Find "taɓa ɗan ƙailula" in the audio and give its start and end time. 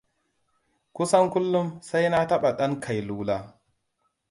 2.27-3.37